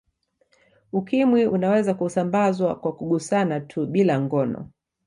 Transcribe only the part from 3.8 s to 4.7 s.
bila ngono